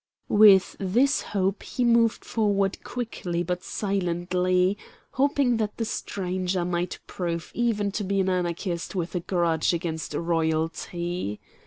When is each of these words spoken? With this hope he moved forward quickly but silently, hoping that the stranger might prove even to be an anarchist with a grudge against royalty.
With 0.29 0.75
this 0.79 1.21
hope 1.21 1.61
he 1.61 1.83
moved 1.85 2.25
forward 2.25 2.83
quickly 2.83 3.43
but 3.43 3.63
silently, 3.63 4.75
hoping 5.11 5.57
that 5.57 5.77
the 5.77 5.85
stranger 5.85 6.65
might 6.65 6.97
prove 7.05 7.51
even 7.53 7.91
to 7.91 8.03
be 8.03 8.19
an 8.19 8.27
anarchist 8.27 8.95
with 8.95 9.13
a 9.13 9.19
grudge 9.19 9.75
against 9.75 10.15
royalty. 10.15 11.39